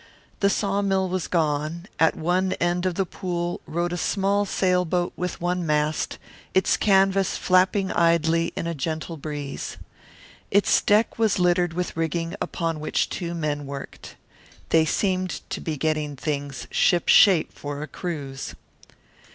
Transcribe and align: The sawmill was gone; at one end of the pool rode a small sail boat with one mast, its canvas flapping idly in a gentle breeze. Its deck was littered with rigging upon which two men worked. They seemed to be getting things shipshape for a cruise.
The 0.39 0.49
sawmill 0.49 1.09
was 1.09 1.27
gone; 1.27 1.85
at 1.99 2.15
one 2.15 2.53
end 2.53 2.87
of 2.87 2.95
the 2.95 3.05
pool 3.05 3.61
rode 3.67 3.93
a 3.93 3.97
small 3.97 4.45
sail 4.45 4.83
boat 4.83 5.13
with 5.15 5.39
one 5.39 5.63
mast, 5.63 6.17
its 6.55 6.75
canvas 6.75 7.37
flapping 7.37 7.91
idly 7.91 8.51
in 8.55 8.65
a 8.65 8.73
gentle 8.73 9.15
breeze. 9.15 9.77
Its 10.49 10.81
deck 10.81 11.19
was 11.19 11.37
littered 11.37 11.73
with 11.73 11.95
rigging 11.95 12.33
upon 12.41 12.79
which 12.79 13.09
two 13.09 13.35
men 13.35 13.67
worked. 13.67 14.15
They 14.69 14.85
seemed 14.85 15.41
to 15.51 15.61
be 15.61 15.77
getting 15.77 16.15
things 16.15 16.65
shipshape 16.71 17.53
for 17.53 17.83
a 17.83 17.87
cruise. 17.87 18.55